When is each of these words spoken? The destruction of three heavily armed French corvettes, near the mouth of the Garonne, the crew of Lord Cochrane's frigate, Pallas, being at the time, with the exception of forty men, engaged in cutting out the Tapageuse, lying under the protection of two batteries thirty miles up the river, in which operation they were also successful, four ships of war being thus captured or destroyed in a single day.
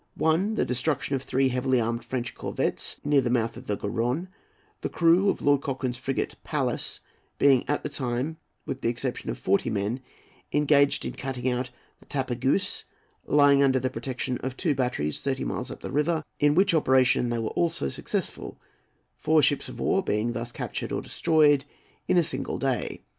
The 0.17 0.65
destruction 0.67 1.13
of 1.13 1.21
three 1.21 1.49
heavily 1.49 1.79
armed 1.79 2.03
French 2.03 2.33
corvettes, 2.33 2.97
near 3.03 3.21
the 3.21 3.29
mouth 3.29 3.55
of 3.55 3.67
the 3.67 3.77
Garonne, 3.77 4.29
the 4.81 4.89
crew 4.89 5.29
of 5.29 5.43
Lord 5.43 5.61
Cochrane's 5.61 5.95
frigate, 5.95 6.37
Pallas, 6.43 7.01
being 7.37 7.63
at 7.69 7.83
the 7.83 7.89
time, 7.89 8.37
with 8.65 8.81
the 8.81 8.89
exception 8.89 9.29
of 9.29 9.37
forty 9.37 9.69
men, 9.69 9.99
engaged 10.51 11.05
in 11.05 11.13
cutting 11.13 11.47
out 11.49 11.69
the 11.99 12.07
Tapageuse, 12.07 12.83
lying 13.27 13.61
under 13.61 13.79
the 13.79 13.91
protection 13.91 14.39
of 14.39 14.57
two 14.57 14.73
batteries 14.73 15.21
thirty 15.21 15.43
miles 15.43 15.69
up 15.69 15.81
the 15.81 15.91
river, 15.91 16.23
in 16.39 16.55
which 16.55 16.73
operation 16.73 17.29
they 17.29 17.37
were 17.37 17.49
also 17.49 17.87
successful, 17.87 18.59
four 19.19 19.43
ships 19.43 19.69
of 19.69 19.79
war 19.79 20.01
being 20.01 20.33
thus 20.33 20.51
captured 20.51 20.91
or 20.91 21.03
destroyed 21.03 21.63
in 22.07 22.17
a 22.17 22.23
single 22.23 22.57
day. 22.57 23.03